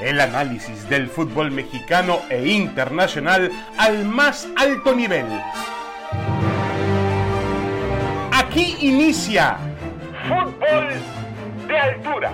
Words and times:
El 0.00 0.20
análisis 0.20 0.88
del 0.90 1.08
fútbol 1.08 1.50
mexicano 1.50 2.20
e 2.28 2.46
internacional 2.46 3.50
al 3.78 4.04
más 4.04 4.46
alto 4.56 4.94
nivel. 4.94 5.24
Aquí 8.30 8.76
inicia 8.80 9.56
Fútbol 10.28 10.88
de 11.66 11.78
Altura. 11.78 12.32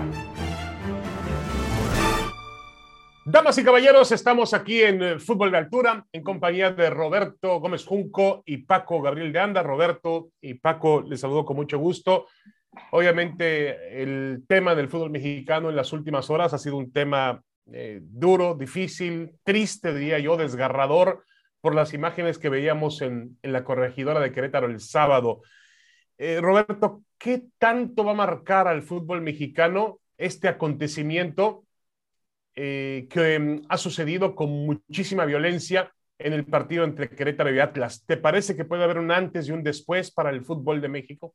Damas 3.25 3.57
y 3.59 3.65
caballeros, 3.65 4.11
estamos 4.11 4.53
aquí 4.53 4.83
en 4.83 5.01
eh, 5.01 5.19
Fútbol 5.21 5.53
de 5.53 5.59
Altura 5.59 6.05
en 6.13 6.25
compañía 6.25 6.73
de 6.73 6.91
Roberto 6.91 7.61
Gómez 7.61 7.87
Junco 7.87 8.43
y 8.45 8.59
Paco 8.59 9.01
Gabriel 9.01 9.33
de 9.33 9.39
Anda. 9.39 9.63
Roberto 9.63 10.31
y 10.41 10.55
Paco, 10.55 11.03
les 11.03 11.21
saludo 11.21 11.45
con 11.45 11.55
mucho 11.55 11.79
gusto. 11.79 12.27
Obviamente 12.91 14.03
el 14.03 14.45
tema 14.49 14.75
del 14.75 14.89
fútbol 14.89 15.11
mexicano 15.11 15.71
en 15.71 15.77
las 15.77 15.93
últimas 15.93 16.29
horas 16.31 16.53
ha 16.55 16.59
sido 16.59 16.77
un 16.77 16.91
tema 16.91 17.41
eh, 17.71 18.01
duro, 18.03 18.55
difícil, 18.55 19.35
triste, 19.45 19.95
diría 19.95 20.19
yo, 20.19 20.37
desgarrador 20.37 21.25
por 21.61 21.75
las 21.75 21.95
imágenes 21.95 22.39
que 22.39 22.49
veíamos 22.49 23.03
en, 23.03 23.39
la 23.43 23.65
corregidora 23.65 24.21
de 24.21 24.33
Querétaro 24.33 24.67
el 24.67 24.81
sábado. 24.81 25.43
Eh, 26.19 26.41
Roberto, 26.41 27.05
¿qué 27.19 27.45
tanto 27.59 28.05
va 28.05 28.13
a 28.13 28.17
marcar 28.17 28.67
al 28.67 28.83
fútbol 28.83 29.23
mexicano 29.23 30.01
este 30.19 30.49
acontecimiento 30.49 31.65
eh, 32.55 33.07
que 33.09 33.39
mm, 33.39 33.63
ha 33.69 33.79
sucedido 33.79 34.35
con 34.35 34.51
muchísima 34.51 35.25
violencia 35.25 35.93
en 36.19 36.33
el 36.33 36.45
partido 36.45 36.85
entre 36.85 37.09
Querétaro 37.11 37.55
y 37.55 37.61
Atlas? 37.61 38.05
¿Te 38.05 38.17
parece 38.17 38.57
que 38.57 38.65
puede 38.65 38.83
haber 38.83 38.99
un 38.99 39.13
antes 39.13 39.47
y 39.47 39.53
un 39.53 39.63
después 39.63 40.11
para 40.11 40.31
el 40.31 40.45
fútbol 40.45 40.81
de 40.81 40.89
México? 40.89 41.35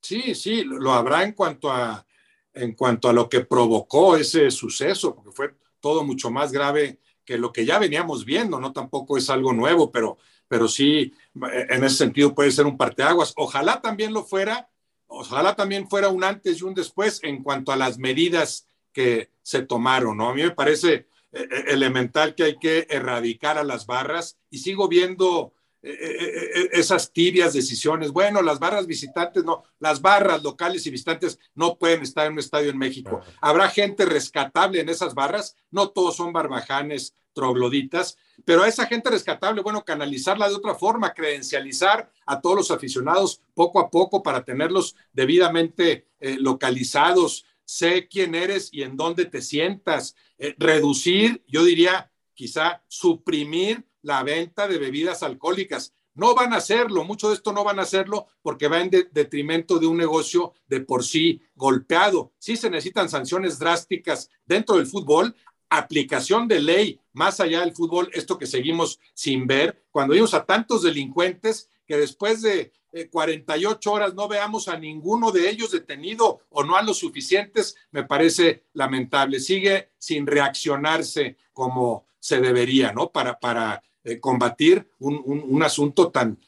Sí, 0.00 0.34
sí, 0.34 0.64
lo 0.64 0.92
habrá 0.92 1.22
en 1.22 1.32
cuanto 1.32 1.70
a 1.70 2.04
en 2.54 2.74
cuanto 2.74 3.08
a 3.08 3.12
lo 3.12 3.28
que 3.28 3.40
provocó 3.40 4.16
ese 4.16 4.50
suceso, 4.50 5.14
porque 5.14 5.30
fue 5.30 5.54
todo 5.80 6.04
mucho 6.04 6.30
más 6.30 6.52
grave 6.52 6.98
que 7.24 7.38
lo 7.38 7.52
que 7.52 7.64
ya 7.64 7.78
veníamos 7.78 8.24
viendo, 8.24 8.60
¿no? 8.60 8.72
Tampoco 8.72 9.16
es 9.16 9.30
algo 9.30 9.52
nuevo, 9.52 9.90
pero, 9.90 10.18
pero 10.48 10.68
sí, 10.68 11.12
en 11.34 11.84
ese 11.84 11.96
sentido 11.96 12.34
puede 12.34 12.50
ser 12.50 12.66
un 12.66 12.76
parteaguas. 12.76 13.32
Ojalá 13.36 13.80
también 13.80 14.12
lo 14.12 14.24
fuera, 14.24 14.68
ojalá 15.06 15.54
también 15.54 15.88
fuera 15.88 16.08
un 16.08 16.24
antes 16.24 16.60
y 16.60 16.64
un 16.64 16.74
después 16.74 17.20
en 17.22 17.42
cuanto 17.42 17.72
a 17.72 17.76
las 17.76 17.98
medidas 17.98 18.66
que 18.92 19.30
se 19.42 19.62
tomaron, 19.62 20.16
¿no? 20.16 20.30
A 20.30 20.34
mí 20.34 20.42
me 20.42 20.50
parece 20.50 20.92
eh, 20.92 21.06
eh, 21.32 21.64
elemental 21.68 22.34
que 22.34 22.42
hay 22.42 22.58
que 22.58 22.86
erradicar 22.90 23.58
a 23.58 23.64
las 23.64 23.86
barras 23.86 24.38
y 24.50 24.58
sigo 24.58 24.88
viendo 24.88 25.52
eh, 25.52 25.52
eh, 25.52 25.54
eh, 25.54 25.59
esas 25.82 27.12
tibias 27.12 27.54
decisiones. 27.54 28.10
Bueno, 28.10 28.42
las 28.42 28.58
barras 28.58 28.86
visitantes 28.86 29.44
no, 29.44 29.64
las 29.78 30.02
barras 30.02 30.42
locales 30.42 30.86
y 30.86 30.90
visitantes 30.90 31.38
no 31.54 31.78
pueden 31.78 32.02
estar 32.02 32.26
en 32.26 32.34
un 32.34 32.38
estadio 32.38 32.70
en 32.70 32.78
México. 32.78 33.22
Habrá 33.40 33.68
gente 33.68 34.04
rescatable 34.04 34.80
en 34.80 34.88
esas 34.88 35.14
barras, 35.14 35.56
no 35.70 35.88
todos 35.88 36.16
son 36.16 36.32
barbajanes, 36.32 37.14
trogloditas, 37.32 38.18
pero 38.44 38.62
a 38.62 38.68
esa 38.68 38.86
gente 38.86 39.08
rescatable, 39.08 39.62
bueno, 39.62 39.84
canalizarla 39.84 40.48
de 40.48 40.54
otra 40.54 40.74
forma, 40.74 41.14
credencializar 41.14 42.10
a 42.26 42.40
todos 42.40 42.56
los 42.56 42.70
aficionados 42.70 43.40
poco 43.54 43.80
a 43.80 43.88
poco 43.88 44.22
para 44.22 44.44
tenerlos 44.44 44.96
debidamente 45.12 46.08
localizados, 46.20 47.46
sé 47.64 48.08
quién 48.08 48.34
eres 48.34 48.68
y 48.72 48.82
en 48.82 48.96
dónde 48.96 49.26
te 49.26 49.42
sientas, 49.42 50.16
reducir, 50.58 51.44
yo 51.46 51.64
diría, 51.64 52.10
quizá 52.34 52.82
suprimir 52.88 53.86
la 54.02 54.22
venta 54.22 54.68
de 54.68 54.78
bebidas 54.78 55.22
alcohólicas. 55.22 55.92
No 56.14 56.34
van 56.34 56.52
a 56.52 56.56
hacerlo, 56.56 57.04
mucho 57.04 57.28
de 57.28 57.34
esto 57.34 57.52
no 57.52 57.64
van 57.64 57.78
a 57.78 57.82
hacerlo 57.82 58.26
porque 58.42 58.68
va 58.68 58.80
en 58.80 58.90
detrimento 58.90 59.78
de 59.78 59.86
un 59.86 59.96
negocio 59.96 60.52
de 60.66 60.80
por 60.80 61.04
sí 61.04 61.40
golpeado. 61.54 62.32
Sí 62.38 62.56
se 62.56 62.68
necesitan 62.68 63.08
sanciones 63.08 63.58
drásticas 63.58 64.28
dentro 64.44 64.76
del 64.76 64.86
fútbol, 64.86 65.34
aplicación 65.68 66.48
de 66.48 66.60
ley 66.60 67.00
más 67.12 67.40
allá 67.40 67.60
del 67.60 67.74
fútbol, 67.74 68.10
esto 68.12 68.38
que 68.38 68.46
seguimos 68.46 68.98
sin 69.14 69.46
ver, 69.46 69.84
cuando 69.90 70.14
vimos 70.14 70.34
a 70.34 70.44
tantos 70.44 70.82
delincuentes 70.82 71.68
que 71.86 71.96
después 71.96 72.42
de 72.42 72.72
48 73.10 73.90
eh, 73.90 73.92
horas 73.92 74.14
no 74.14 74.28
veamos 74.28 74.68
a 74.68 74.78
ninguno 74.78 75.30
de 75.30 75.48
ellos 75.48 75.70
detenido 75.70 76.40
o 76.50 76.64
no 76.64 76.76
a 76.76 76.82
los 76.82 76.98
suficientes, 76.98 77.76
me 77.92 78.04
parece 78.04 78.64
lamentable. 78.72 79.40
Sigue 79.40 79.90
sin 79.98 80.26
reaccionarse 80.26 81.36
como 81.52 82.06
se 82.18 82.40
debería, 82.40 82.92
¿no? 82.92 83.10
Para, 83.10 83.38
para 83.38 83.82
eh, 84.02 84.18
combatir 84.18 84.88
un, 84.98 85.62
asunto 85.62 86.10
tan, 86.10 86.38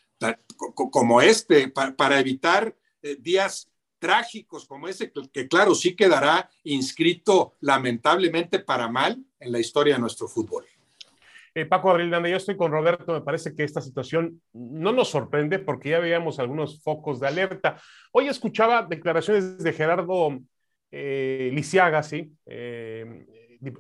como 0.75 1.21
este, 1.21 1.69
para, 1.69 2.19
evitar 2.19 2.75
eh, 3.03 3.17
días 3.21 3.71
trágicos 3.99 4.67
como 4.67 4.89
ese, 4.89 5.13
que, 5.31 5.49
claro, 5.49 5.75
sí 5.75 5.95
quedará 5.95 6.49
inscrito 6.65 7.57
lamentablemente 7.61 8.59
para 8.59 8.89
mal 8.89 9.23
en 9.39 9.53
la 9.53 9.59
historia 9.59 9.95
de 9.95 10.01
nuestro 10.01 10.29
fútbol. 10.29 10.65
Eh, 11.55 11.67
Paco 11.67 11.91
Abril 11.91 12.11
yo 12.11 12.37
estoy 12.37 12.57
con 12.57 12.73
Roberto, 12.73 13.13
me 13.13 13.21
parece 13.21 13.55
que 13.55 13.65
esta 13.65 13.83
situación 13.83 14.41
no 14.55 14.93
nos 14.93 15.09
sorprende 15.09 15.59
porque 15.59 15.91
ya 15.91 15.99
veíamos 15.99 16.39
algunos 16.39 16.83
focos 16.83 17.21
de 17.21 17.29
alerta. 17.29 17.79
Hoy 18.13 18.29
escuchaba 18.29 18.87
declaraciones 18.89 19.59
de 19.59 19.73
Gerardo 19.75 20.41
Lisiaga, 20.91 22.03
sí, 22.03 22.33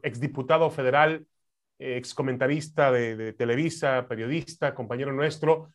exdiputado 0.02 0.70
federal, 0.70 1.26
ex 1.78 2.14
comentarista 2.14 2.92
de, 2.92 3.32
Televisa, 3.32 4.06
periodista, 4.08 4.74
compañero 4.74 5.12
nuestro, 5.12 5.70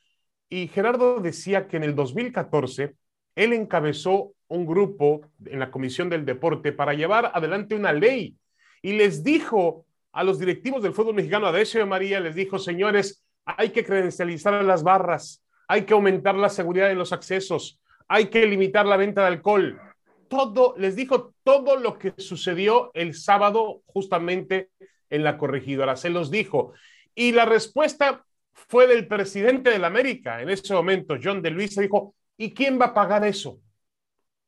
y 0.50 0.68
Gerardo 0.68 1.20
decía 1.20 1.68
que 1.68 1.78
en 1.78 1.84
el 1.84 1.96
2014 1.96 2.96
él 3.36 3.54
encabezó 3.54 4.34
un 4.48 4.66
grupo 4.66 5.22
en 5.46 5.60
la 5.60 5.70
Comisión 5.70 6.10
del 6.10 6.26
Deporte 6.26 6.72
para 6.72 6.94
llevar 6.94 7.32
adelante 7.34 7.76
una 7.76 7.92
ley 7.92 8.36
y 8.82 8.94
les 8.94 9.24
dijo 9.24 9.86
a 10.14 10.24
los 10.24 10.40
directivos 10.40 10.82
del 10.82 10.94
fútbol 10.94 11.16
mexicano, 11.16 11.48
a 11.48 11.52
Decio 11.52 11.80
de 11.80 11.86
María, 11.86 12.20
les 12.20 12.34
dijo, 12.34 12.58
señores, 12.58 13.24
hay 13.46 13.70
que 13.70 13.84
credencializar 13.84 14.64
las 14.64 14.84
barras, 14.84 15.44
hay 15.68 15.84
que 15.84 15.94
aumentar 15.94 16.36
la 16.36 16.50
seguridad 16.50 16.90
en 16.90 16.98
los 16.98 17.14
accesos, 17.14 17.80
hay 18.08 18.28
que 18.28 18.46
limitar 18.46 18.86
la 18.86 18.98
venta 18.98 19.22
de 19.22 19.28
alcohol. 19.28 19.80
Todo, 20.28 20.74
les 20.78 20.96
dijo 20.96 21.34
todo 21.44 21.78
lo 21.78 21.98
que 21.98 22.14
sucedió 22.18 22.92
el 22.94 23.14
sábado 23.14 23.82
justamente 23.86 24.70
en 25.10 25.24
la 25.24 25.38
corregidora, 25.38 25.96
se 25.96 26.10
los 26.10 26.32
dijo. 26.32 26.74
Y 27.16 27.32
la 27.32 27.46
respuesta 27.46 28.26
fue 28.54 28.88
del 28.88 29.08
presidente 29.08 29.70
de 29.70 29.80
la 29.80 29.88
América 29.88 30.42
en 30.42 30.50
ese 30.50 30.74
momento, 30.74 31.16
John 31.22 31.42
de 31.42 31.52
Luisa, 31.52 31.82
dijo, 31.82 32.16
¿y 32.38 32.54
quién 32.54 32.80
va 32.80 32.88
a 32.88 32.94
pagar 32.94 33.26
eso? 33.26 33.60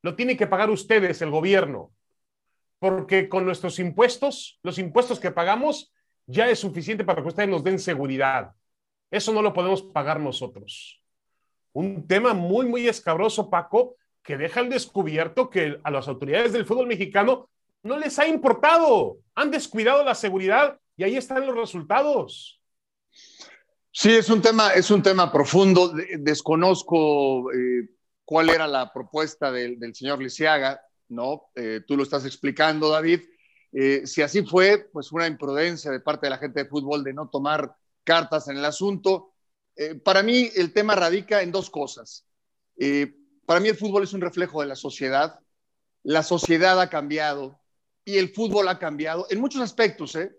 Lo 0.02 0.16
tiene 0.16 0.38
que 0.38 0.48
pagar 0.48 0.70
ustedes, 0.70 1.22
el 1.22 1.30
gobierno, 1.30 1.92
porque 2.80 3.30
con 3.30 3.46
nuestros 3.46 3.80
impuestos, 3.80 4.60
los 4.64 4.80
impuestos 4.80 5.20
que 5.20 5.32
pagamos, 5.32 5.94
ya 6.26 6.50
es 6.50 6.60
suficiente 6.60 7.04
para 7.04 7.22
que 7.22 7.28
ustedes 7.28 7.50
nos 7.50 7.64
den 7.64 7.80
seguridad. 7.80 8.52
Eso 9.12 9.34
no 9.34 9.42
lo 9.42 9.54
podemos 9.54 9.82
pagar 9.82 10.20
nosotros. 10.20 11.02
Un 11.74 12.08
tema 12.08 12.34
muy, 12.34 12.66
muy 12.66 12.88
escabroso, 12.88 13.50
Paco, 13.50 13.96
que 14.24 14.38
deja 14.38 14.60
al 14.60 14.70
descubierto 14.70 15.50
que 15.50 15.80
a 15.84 15.92
las 15.92 16.08
autoridades 16.08 16.54
del 16.54 16.66
fútbol 16.66 16.88
mexicano 16.88 17.50
no 17.84 17.98
les 17.98 18.18
ha 18.20 18.28
importado. 18.28 19.18
Han 19.36 19.52
descuidado 19.52 20.04
la 20.04 20.16
seguridad 20.16 20.80
y 20.98 21.04
ahí 21.04 21.16
están 21.16 21.46
los 21.46 21.56
resultados. 21.56 22.60
Sí, 23.92 24.12
es 24.12 24.30
un 24.30 24.42
tema, 24.42 24.72
es 24.74 24.92
un 24.92 25.02
tema 25.02 25.32
profundo. 25.32 25.94
Desconozco 26.20 27.52
eh, 27.52 27.90
cuál 28.24 28.50
era 28.50 28.68
la 28.68 28.94
propuesta 28.94 29.52
del, 29.52 29.78
señor 29.96 30.22
Lisiaga, 30.22 30.82
¿no? 31.10 31.50
Eh, 31.56 31.82
tú 31.88 31.98
lo 31.98 32.04
estás 32.04 32.26
explicando, 32.26 32.90
David. 32.90 33.22
Eh, 33.72 34.06
si 34.06 34.22
así 34.22 34.44
fue, 34.46 34.90
pues 34.92 35.12
una 35.12 35.28
imprudencia 35.28 35.92
de 35.92 36.00
parte 36.00 36.28
de 36.28 36.32
la 36.32 36.38
gente 36.38 36.64
de 36.64 36.70
fútbol 36.70 37.04
de 37.04 37.14
no 37.14 37.30
tomar 37.30 37.76
cartas 38.04 38.48
en 38.48 38.58
el 38.58 38.66
asunto. 38.66 39.34
para 40.04 40.24
mí 40.24 40.50
el 40.56 40.74
tema 40.74 40.96
radica 40.96 41.42
en 41.42 41.52
dos 41.52 41.70
cosas. 41.70 42.26
para 43.46 43.60
mí 43.60 43.70
el 43.70 43.78
fútbol 43.78 44.04
es 44.04 44.14
un 44.14 44.22
reflejo 44.22 44.62
de 44.62 44.68
la 44.68 44.76
sociedad. 44.76 45.40
La 46.04 46.24
sociedad 46.24 46.80
ha 46.82 46.90
cambiado, 46.90 47.60
y 48.06 48.18
el 48.18 48.34
fútbol 48.34 48.68
ha 48.68 48.80
cambiado 48.80 49.28
en 49.30 49.40
muchos 49.40 49.62
aspectos. 49.62 50.16
¿eh? 50.16 50.32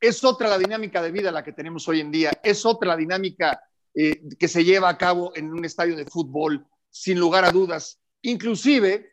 Es 0.00 0.24
otra 0.24 0.48
la 0.48 0.58
dinámica 0.58 1.02
de 1.02 1.12
vida 1.12 1.30
la 1.30 1.44
que 1.44 1.52
tenemos 1.52 1.86
hoy 1.88 2.00
en 2.00 2.10
día, 2.10 2.32
es 2.42 2.66
otra 2.66 2.88
la 2.88 2.96
dinámica 2.96 3.62
eh, 3.94 4.22
que 4.38 4.48
se 4.48 4.64
lleva 4.64 4.88
a 4.88 4.98
cabo 4.98 5.32
en 5.36 5.52
un 5.52 5.64
estadio 5.64 5.96
de 5.96 6.06
fútbol, 6.06 6.66
sin 6.90 7.18
lugar 7.18 7.44
a 7.44 7.52
dudas. 7.52 8.00
Inclusive, 8.22 9.12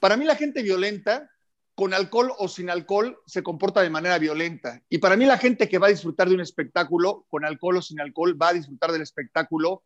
para 0.00 0.16
mí 0.16 0.24
la 0.24 0.36
gente 0.36 0.62
violenta, 0.62 1.30
con 1.74 1.92
alcohol 1.92 2.32
o 2.38 2.46
sin 2.46 2.70
alcohol, 2.70 3.18
se 3.26 3.42
comporta 3.42 3.82
de 3.82 3.90
manera 3.90 4.18
violenta. 4.18 4.82
Y 4.88 4.98
para 4.98 5.16
mí 5.16 5.24
la 5.24 5.38
gente 5.38 5.68
que 5.68 5.78
va 5.78 5.88
a 5.88 5.90
disfrutar 5.90 6.28
de 6.28 6.34
un 6.34 6.40
espectáculo, 6.40 7.26
con 7.28 7.44
alcohol 7.44 7.78
o 7.78 7.82
sin 7.82 8.00
alcohol, 8.00 8.40
va 8.40 8.48
a 8.48 8.52
disfrutar 8.52 8.92
del 8.92 9.02
espectáculo. 9.02 9.82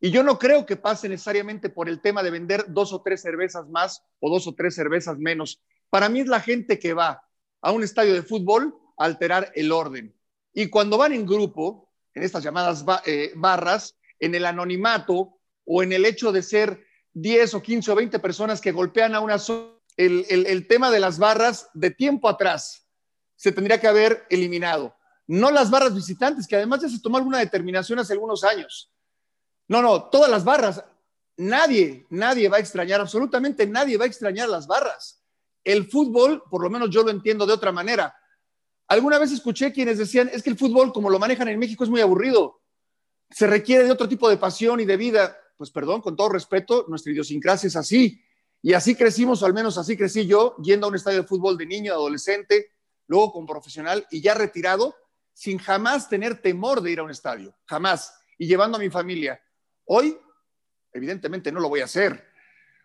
Y 0.00 0.10
yo 0.10 0.22
no 0.22 0.38
creo 0.38 0.64
que 0.64 0.76
pase 0.76 1.08
necesariamente 1.08 1.68
por 1.68 1.88
el 1.88 2.00
tema 2.00 2.22
de 2.22 2.30
vender 2.30 2.66
dos 2.68 2.92
o 2.92 3.02
tres 3.02 3.22
cervezas 3.22 3.68
más 3.68 4.02
o 4.20 4.30
dos 4.30 4.46
o 4.46 4.54
tres 4.54 4.74
cervezas 4.74 5.18
menos. 5.18 5.60
Para 5.90 6.08
mí 6.08 6.20
es 6.20 6.26
la 6.26 6.40
gente 6.40 6.78
que 6.78 6.94
va 6.94 7.22
a 7.60 7.72
un 7.72 7.82
estadio 7.82 8.14
de 8.14 8.22
fútbol 8.22 8.74
a 8.98 9.04
alterar 9.04 9.52
el 9.54 9.72
orden. 9.72 10.14
Y 10.52 10.68
cuando 10.68 10.98
van 10.98 11.12
en 11.12 11.26
grupo, 11.26 11.90
en 12.14 12.22
estas 12.22 12.42
llamadas 12.42 12.84
eh, 13.04 13.32
barras, 13.36 13.96
en 14.18 14.34
el 14.34 14.46
anonimato 14.46 15.38
o 15.64 15.82
en 15.82 15.92
el 15.92 16.04
hecho 16.04 16.32
de 16.32 16.42
ser 16.42 16.84
10 17.12 17.54
o 17.54 17.62
15 17.62 17.90
o 17.90 17.94
20 17.94 18.18
personas 18.18 18.60
que 18.60 18.72
golpean 18.72 19.14
a 19.14 19.20
una 19.20 19.38
sola, 19.38 19.72
el, 19.96 20.26
el 20.28 20.66
tema 20.66 20.90
de 20.90 21.00
las 21.00 21.18
barras 21.18 21.70
de 21.72 21.90
tiempo 21.90 22.28
atrás 22.28 22.86
se 23.36 23.52
tendría 23.52 23.80
que 23.80 23.86
haber 23.86 24.26
eliminado. 24.30 24.94
No 25.26 25.50
las 25.50 25.70
barras 25.70 25.94
visitantes, 25.94 26.46
que 26.46 26.56
además 26.56 26.82
ya 26.82 26.88
se 26.88 27.00
tomó 27.00 27.16
alguna 27.16 27.38
determinación 27.38 27.98
hace 27.98 28.12
algunos 28.12 28.44
años. 28.44 28.92
No, 29.68 29.82
no, 29.82 30.04
todas 30.04 30.30
las 30.30 30.44
barras. 30.44 30.84
Nadie, 31.36 32.06
nadie 32.10 32.48
va 32.48 32.56
a 32.56 32.60
extrañar, 32.60 33.00
absolutamente 33.00 33.66
nadie 33.66 33.98
va 33.98 34.04
a 34.04 34.08
extrañar 34.08 34.48
las 34.48 34.66
barras. 34.66 35.22
El 35.66 35.90
fútbol, 35.90 36.44
por 36.48 36.62
lo 36.62 36.70
menos 36.70 36.90
yo 36.90 37.02
lo 37.02 37.10
entiendo 37.10 37.44
de 37.44 37.52
otra 37.52 37.72
manera. 37.72 38.14
Alguna 38.86 39.18
vez 39.18 39.32
escuché 39.32 39.72
quienes 39.72 39.98
decían, 39.98 40.30
es 40.32 40.44
que 40.44 40.50
el 40.50 40.56
fútbol, 40.56 40.92
como 40.92 41.10
lo 41.10 41.18
manejan 41.18 41.48
en 41.48 41.58
México, 41.58 41.82
es 41.82 41.90
muy 41.90 42.00
aburrido. 42.00 42.62
Se 43.30 43.48
requiere 43.48 43.82
de 43.82 43.90
otro 43.90 44.08
tipo 44.08 44.28
de 44.30 44.36
pasión 44.36 44.78
y 44.78 44.84
de 44.84 44.96
vida. 44.96 45.36
Pues 45.56 45.72
perdón, 45.72 46.02
con 46.02 46.14
todo 46.14 46.28
respeto, 46.28 46.84
nuestra 46.86 47.10
idiosincrasia 47.10 47.66
es 47.66 47.74
así. 47.74 48.22
Y 48.62 48.74
así 48.74 48.94
crecimos, 48.94 49.42
o 49.42 49.46
al 49.46 49.54
menos 49.54 49.76
así 49.76 49.96
crecí 49.96 50.24
yo, 50.24 50.54
yendo 50.62 50.86
a 50.86 50.90
un 50.90 50.94
estadio 50.94 51.22
de 51.22 51.26
fútbol 51.26 51.58
de 51.58 51.66
niño, 51.66 51.92
adolescente, 51.92 52.70
luego 53.08 53.32
como 53.32 53.48
profesional 53.48 54.06
y 54.12 54.20
ya 54.20 54.34
retirado, 54.34 54.94
sin 55.32 55.58
jamás 55.58 56.08
tener 56.08 56.40
temor 56.40 56.80
de 56.80 56.92
ir 56.92 57.00
a 57.00 57.02
un 57.02 57.10
estadio, 57.10 57.56
jamás, 57.64 58.14
y 58.38 58.46
llevando 58.46 58.76
a 58.76 58.80
mi 58.80 58.88
familia. 58.88 59.40
Hoy, 59.86 60.16
evidentemente, 60.92 61.50
no 61.50 61.58
lo 61.58 61.68
voy 61.68 61.80
a 61.80 61.86
hacer. 61.86 62.24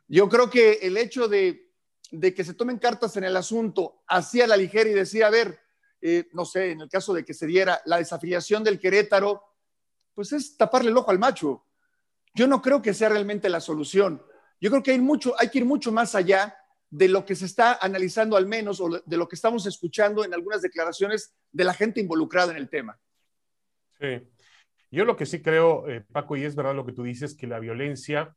Yo 0.07 0.27
creo 0.27 0.49
que 0.49 0.79
el 0.81 0.97
hecho 0.97 1.27
de, 1.27 1.70
que 2.11 2.43
se 2.43 2.53
tomen 2.53 2.77
cartas 2.77 3.15
en 3.17 3.23
el 3.23 3.37
asunto 3.37 4.03
así 4.07 4.41
a 4.41 4.47
la 4.47 4.57
ligera 4.57 4.89
y 4.89 4.93
decir, 4.93 5.23
a 5.23 5.29
ver, 5.29 5.59
eh, 6.01 6.27
no 6.33 6.45
sé, 6.45 6.71
en 6.71 6.81
el 6.81 6.89
caso 6.89 7.13
de 7.13 7.23
que 7.23 7.33
se 7.33 7.47
diera 7.47 7.81
la 7.85 7.97
desafiliación 7.97 8.63
del 8.63 8.79
Querétaro, 8.79 9.43
pues 10.13 10.33
es 10.33 10.57
taparle 10.57 10.91
el 10.91 10.97
ojo 10.97 11.11
al 11.11 11.19
macho. 11.19 11.65
Yo 12.33 12.47
no 12.47 12.61
creo 12.61 12.81
que 12.81 12.93
sea 12.93 13.09
realmente 13.09 13.49
la 13.49 13.59
solución. 13.59 14.21
Yo 14.59 14.69
creo 14.69 14.83
que 14.83 14.91
hay, 14.91 14.99
mucho, 14.99 15.33
hay 15.39 15.49
que 15.49 15.59
ir 15.59 15.65
mucho 15.65 15.91
más 15.91 16.15
allá 16.15 16.57
de 16.89 17.07
lo 17.07 17.25
que 17.25 17.35
se 17.35 17.45
está 17.45 17.79
analizando 17.81 18.35
al 18.35 18.45
menos 18.45 18.81
o 18.81 19.01
de 19.05 19.17
lo 19.17 19.27
que 19.27 19.35
estamos 19.35 19.65
escuchando 19.65 20.25
en 20.25 20.33
algunas 20.33 20.61
declaraciones 20.61 21.33
de 21.51 21.63
la 21.63 21.73
gente 21.73 22.01
involucrada 22.01 22.51
en 22.51 22.57
el 22.57 22.69
tema. 22.69 22.99
Sí. 23.97 24.27
Yo 24.91 25.05
lo 25.05 25.15
que 25.15 25.25
sí 25.25 25.41
creo, 25.41 25.87
eh, 25.89 26.05
Paco, 26.11 26.35
y 26.35 26.43
es 26.43 26.55
verdad 26.55 26.75
lo 26.75 26.85
que 26.85 26.91
tú 26.91 27.03
dices, 27.03 27.33
que 27.33 27.47
la 27.47 27.59
violencia 27.59 28.35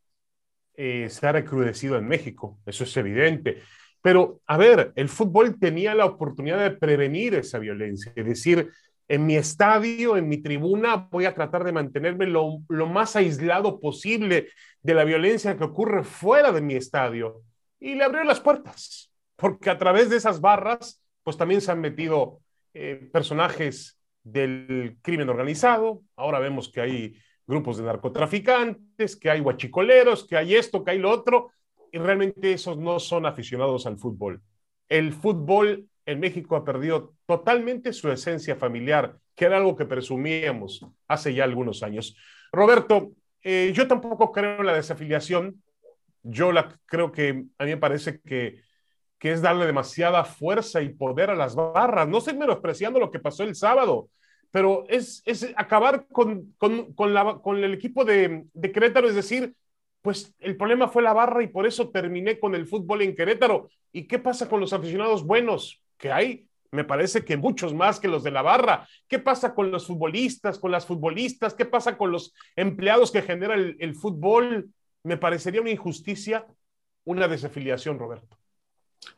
eh, 0.77 1.09
se 1.09 1.27
ha 1.27 1.33
recrudecido 1.33 1.97
en 1.97 2.07
México, 2.07 2.59
eso 2.67 2.85
es 2.85 2.97
evidente. 2.97 3.63
Pero, 4.03 4.41
a 4.47 4.57
ver, 4.59 4.93
el 4.97 5.09
fútbol 5.09 5.59
tenía 5.59 5.95
la 5.95 6.05
oportunidad 6.05 6.63
de 6.63 6.77
prevenir 6.77 7.35
esa 7.35 7.59
violencia, 7.59 8.13
es 8.15 8.27
decir, 8.27 8.71
en 9.09 9.27
mi 9.27 9.37
estadio, 9.37 10.17
en 10.17 10.29
mi 10.29 10.39
tribuna, 10.39 11.09
voy 11.11 11.27
a 11.27 11.35
tratar 11.35 11.65
de 11.65 11.73
mantenerme 11.73 12.27
lo, 12.27 12.61
más 12.69 13.17
aislado 13.17 13.81
posible 13.81 14.49
de 14.83 14.95
la 14.95 15.05
violencia 15.05 15.57
que 15.57 15.65
ocurre 15.65 16.05
fuera 16.05 16.53
de 16.53 16.63
mi 16.63 16.75
estadio 16.75 17.43
y 17.79 17.95
le 17.95 18.05
abrió 18.05 18.25
las 18.25 18.41
puertas, 18.41 19.13
porque 19.37 19.71
a 19.71 19.79
través 19.79 20.09
de 20.09 20.17
esas 20.17 20.41
barras, 20.41 21.03
pues 21.23 21.37
también 21.37 21.61
se 21.61 21.71
han 21.71 21.81
metido 21.81 22.41
eh, 22.73 23.09
personajes 23.13 24.01
del 24.23 24.97
crimen 25.03 25.29
organizado, 25.29 26.03
ahora 26.17 26.39
vemos 26.39 26.71
que 26.71 26.81
hay 26.81 27.17
grupos 27.47 27.79
de 27.79 27.85
narcotraficantes, 27.85 29.17
que 29.17 29.31
hay 29.31 29.41
huachicoleros, 29.41 30.27
que 30.27 30.37
hay 30.37 30.55
esto, 30.55 30.85
que 30.85 30.93
hay 30.93 30.99
lo 30.99 31.11
otro, 31.11 31.53
y 31.93 31.99
realmente 31.99 32.53
esos 32.53 32.79
no 32.79 32.99
son 32.99 33.27
aficionados 33.27 33.87
al 33.87 33.99
fútbol. 33.99 34.43
El 34.89 35.13
fútbol 35.13 35.89
en 36.07 36.21
México 36.21 36.57
ha 36.57 36.65
perdido 36.65 37.15
totalmente 37.27 37.93
su 37.93 38.11
esencia 38.11 38.57
familiar, 38.57 39.17
que 39.35 39.47
era 39.47 39.57
algo 39.57 39.77
que 39.77 39.85
presumíamos 39.87 40.87
hace 41.09 41.35
ya 41.35 41.45
algunos 41.45 41.83
años. 41.83 42.17
Roberto, 42.53 43.13
eh, 43.43 43.73
yo 43.75 43.87
tampoco 43.87 44.33
creo 44.33 44.61
en 44.61 44.67
la 44.67 44.75
desafiliación 44.75 45.63
yo 46.25 46.53
la, 46.53 46.75
creo 46.87 47.13
que 47.13 47.45
a 47.59 47.65
mí 47.65 47.71
me 47.71 47.77
parece 47.77 48.21
que, 48.21 48.63
que 49.19 49.33
es 49.33 49.43
darle 49.43 49.67
demasiada 49.67 50.25
fuerza 50.25 50.81
y 50.83 50.89
poder 50.89 51.31
a 51.31 51.37
las 51.37 51.55
barras. 51.55 52.09
No 52.09 52.19
estoy 52.19 52.35
menospreciando 52.35 52.99
lo 52.99 53.11
que 53.11 53.21
pasó 53.21 53.45
el 53.45 53.55
sábado, 53.55 54.09
pero 54.55 54.85
es, 54.89 55.21
es 55.27 55.53
acabar 55.57 56.07
con, 56.13 56.55
con, 56.59 56.93
con, 56.93 57.65
el 57.65 57.75
equipo 57.75 58.05
de, 58.05 58.45
de, 58.55 58.71
Querétaro, 58.71 59.09
es 59.09 59.17
decir, 59.17 59.53
pues 60.01 60.33
el 60.39 60.57
problema 60.57 60.87
fue 60.87 61.03
la 61.03 61.13
barra 61.13 61.43
y 61.43 61.49
por 61.49 61.67
eso 61.67 61.89
terminé 61.91 62.39
con 62.39 62.55
el 62.55 62.69
fútbol 62.69 63.03
en 63.03 63.17
Querétaro. 63.17 63.69
¿Y 63.91 64.07
qué 64.07 64.21
pasa 64.21 64.49
con 64.49 64.61
los 64.61 64.73
aficionados 64.73 65.25
buenos 65.25 65.83
que 65.99 66.13
hay? 66.13 66.47
Me 66.71 66.85
parece 66.85 67.25
que 67.25 67.37
muchos 67.37 67.75
más 67.75 67.99
que 67.99 68.07
los 68.07 68.23
de 68.23 68.31
la 68.31 68.43
barra. 68.43 68.87
¿Qué 69.09 69.19
pasa 69.19 69.57
con 69.57 69.73
los 69.73 69.89
futbolistas, 69.89 70.61
con 70.61 70.71
las 70.71 70.87
futbolistas? 70.87 71.55
¿Qué 71.55 71.65
pasa 71.65 71.99
con 71.99 72.13
los 72.13 72.33
empleados 72.55 73.11
que 73.11 73.23
genera 73.23 73.55
el, 73.55 73.77
el 73.81 73.97
fútbol? 73.97 74.71
me 75.03 75.17
parecería 75.17 75.61
una 75.61 75.71
injusticia 75.71 76.47
una 77.07 77.29
desafiliación, 77.29 77.99
Roberto. 77.99 78.39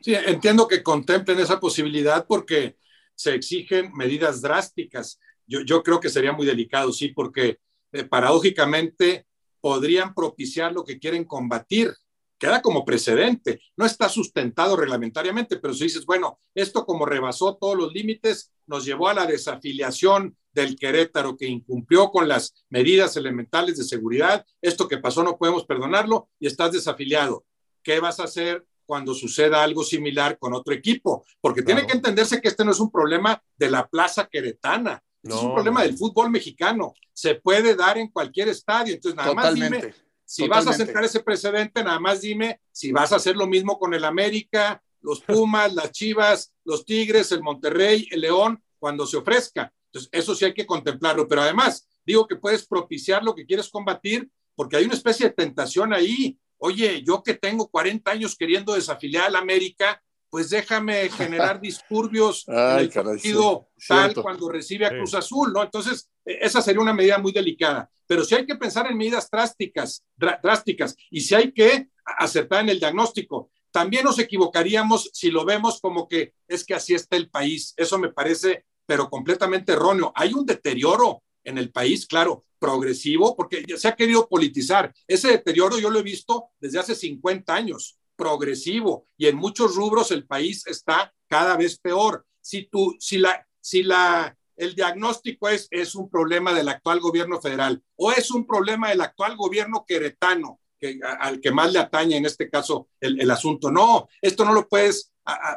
Sí, 0.01 0.15
entiendo 0.15 0.67
que 0.67 0.83
contemplen 0.83 1.39
esa 1.39 1.61
posibilidad 1.61 2.27
porque 2.27 2.77
se 3.17 3.35
exigen 3.35 3.93
medidas 3.93 4.41
drásticas. 4.41 5.19
Yo, 5.47 5.63
yo 5.63 5.83
creo 5.83 5.99
que 5.99 6.09
sería 6.09 6.33
muy 6.33 6.47
delicado, 6.47 6.93
sí, 6.93 7.09
porque 7.09 7.59
eh, 7.93 8.05
paradójicamente 8.05 9.27
podrían 9.61 10.15
propiciar 10.15 10.73
lo 10.73 10.85
que 10.85 11.01
quieren 11.01 11.25
combatir 11.25 11.93
queda 12.39 12.63
como 12.63 12.85
precedente. 12.85 13.61
No 13.77 13.87
está 13.87 14.09
sustentado 14.09 14.77
reglamentariamente, 14.77 15.57
pero 15.57 15.75
si 15.75 15.85
dices, 15.85 16.05
bueno, 16.05 16.39
esto 16.55 16.85
como 16.85 17.07
rebasó 17.07 17.57
todos 17.57 17.77
los 17.77 17.93
límites, 17.93 18.53
nos 18.67 18.85
llevó 18.85 19.09
a 19.09 19.15
la 19.15 19.27
desafiliación 19.27 20.37
del 20.53 20.77
Querétaro 20.77 21.37
que 21.37 21.47
incumplió 21.47 22.11
con 22.11 22.29
las 22.29 22.65
medidas 22.71 23.17
elementales 23.17 23.77
de 23.77 23.85
seguridad, 23.85 24.45
esto 24.63 24.89
que 24.89 24.99
pasó 24.99 25.23
no 25.23 25.37
podemos 25.37 25.67
perdonarlo 25.67 26.29
y 26.39 26.47
estás 26.47 26.73
desafiliado. 26.73 27.45
¿Qué 27.83 28.01
vas 28.01 28.21
a 28.21 28.25
hacer 28.25 28.67
cuando 28.87 29.15
suceda 29.15 29.63
algo 29.63 29.85
similar 29.85 30.39
con 30.39 30.55
otro 30.55 30.73
equipo? 30.73 31.25
Porque 31.41 31.63
tiene 31.63 31.87
que 31.87 31.93
entenderse 31.93 32.41
que 32.41 32.49
este 32.49 32.65
no 32.65 32.71
es 32.71 32.81
un 32.81 32.91
problema 32.91 33.43
de 33.57 33.71
la 33.71 33.87
plaza 33.87 34.27
queretana, 34.27 35.03
es 35.23 35.35
un 35.35 35.55
problema 35.55 35.83
del 35.83 35.97
fútbol 35.97 36.31
mexicano. 36.31 36.95
Se 37.13 37.35
puede 37.35 37.75
dar 37.75 37.99
en 37.99 38.09
cualquier 38.09 38.49
estadio. 38.49 38.95
Entonces, 38.95 39.17
nada 39.17 39.35
más 39.35 39.55
dime 39.55 39.93
si 40.25 40.49
vas 40.49 40.67
a 40.67 40.73
sentar 40.73 41.05
ese 41.05 41.21
precedente, 41.21 41.85
nada 41.85 42.01
más 42.01 42.21
dime 42.21 42.61
si 42.73 42.91
vas 42.93 43.13
a 43.13 43.17
hacer 43.17 43.37
lo 43.37 43.47
mismo 43.47 43.79
con 43.79 43.95
el 43.95 44.05
América, 44.05 44.83
los 45.01 45.21
Pumas, 45.23 45.73
las 45.75 45.93
Chivas, 45.93 46.53
los 46.65 46.85
Tigres, 46.85 47.33
el 47.33 47.43
Monterrey, 47.43 48.09
el 48.11 48.21
León, 48.21 48.63
cuando 48.79 49.07
se 49.07 49.17
ofrezca. 49.17 49.73
Entonces, 49.87 50.11
eso 50.13 50.35
sí 50.35 50.45
hay 50.45 50.55
que 50.55 50.67
contemplarlo. 50.67 51.27
Pero 51.29 51.43
además, 51.43 51.89
digo 52.05 52.27
que 52.27 52.37
puedes 52.37 52.67
propiciar 52.67 53.23
lo 53.23 53.35
que 53.35 53.47
quieres 53.47 53.69
combatir, 53.69 54.29
porque 54.55 54.77
hay 54.77 54.85
una 54.85 54.95
especie 54.95 55.29
de 55.29 55.35
tentación 55.35 55.93
ahí. 55.93 56.39
Oye, 56.59 57.03
yo 57.03 57.23
que 57.23 57.35
tengo 57.35 57.69
40 57.69 58.11
años 58.11 58.37
queriendo 58.37 58.75
desafiliar 58.75 59.27
al 59.27 59.37
América, 59.37 60.03
pues 60.31 60.51
déjame 60.51 61.09
generar 61.09 61.61
disturbios 61.61 62.45
en 62.49 62.79
el 62.79 62.91
partido 62.91 63.69
tal 63.89 64.15
cuando 64.15 64.49
recibe 64.49 64.87
a 64.87 64.91
Cruz 64.91 65.15
Azul, 65.15 65.53
¿no? 65.53 65.63
Entonces, 65.63 66.11
e, 66.25 66.39
esa 66.41 66.61
sería 66.61 66.81
una 66.81 66.93
medida 66.93 67.19
muy 67.19 67.33
delicada. 67.33 67.91
Pero 68.07 68.25
si 68.25 68.35
hay 68.35 68.47
que 68.47 68.57
pensar 68.57 68.87
en 68.87 68.97
medidas 68.97 69.29
drásticas, 69.31 70.05
drásticas, 70.17 70.95
y 71.11 71.21
si 71.21 71.35
hay 71.35 71.53
que 71.53 71.89
acertar 72.05 72.63
en 72.63 72.71
el 72.71 72.79
diagnóstico, 72.79 73.51
también 73.71 74.05
nos 74.05 74.19
equivocaríamos 74.19 75.11
si 75.13 75.31
lo 75.31 75.45
vemos 75.45 75.81
como 75.81 76.09
que 76.09 76.33
es 76.49 76.65
que 76.65 76.75
así 76.75 76.95
está 76.95 77.17
el 77.17 77.29
país. 77.29 77.75
Eso 77.77 77.99
me 77.99 78.13
parece, 78.13 78.65
pero 78.87 79.11
completamente 79.11 79.73
erróneo. 79.73 80.13
Hay 80.15 80.33
un 80.33 80.47
deterioro 80.47 81.23
en 81.47 81.59
el 81.59 81.71
país, 81.71 82.07
claro, 82.07 82.45
progresivo, 82.59 83.37
porque 83.37 83.65
se 83.77 83.89
ha 83.89 83.97
querido 83.97 84.29
politizar. 84.29 84.93
Ese 85.07 85.29
deterioro 85.29 85.79
yo 85.79 85.91
lo 85.91 85.99
he 85.99 86.03
visto 86.03 86.51
desde 86.61 86.79
hace 86.79 86.95
50 86.95 87.55
años 87.55 87.99
progresivo 88.17 89.07
y 89.17 89.27
en 89.27 89.37
muchos 89.37 89.77
rubros 89.77 90.11
el 90.11 90.27
país 90.27 90.67
está 90.67 91.13
cada 91.29 91.57
vez 91.57 91.79
peor. 91.79 92.27
Si, 92.41 92.65
tú, 92.65 92.97
si, 92.99 93.19
la, 93.19 93.47
si 93.61 93.83
la, 93.83 94.37
el 94.57 94.75
diagnóstico 94.75 95.49
es, 95.49 95.69
es 95.71 95.95
un 95.95 96.11
problema 96.11 96.53
del 96.53 96.69
actual 96.69 97.01
gobierno 97.01 97.41
federal 97.41 97.83
o 97.97 98.13
es 98.13 98.31
un 98.31 98.47
problema 98.47 98.89
del 98.89 99.03
actual 99.03 99.37
gobierno 99.37 99.85
queretano, 99.87 100.61
que, 100.79 100.99
al 101.21 101.41
que 101.41 101.53
más 101.53 101.73
le 101.73 101.79
atañe 101.79 102.17
en 102.17 102.27
este 102.27 102.51
caso 102.51 102.89
el, 103.01 103.21
el 103.21 103.31
asunto. 103.31 103.71
No, 103.71 104.09
esto 104.21 104.45
no 104.45 104.53
lo 104.53 104.69
puedes 104.69 105.13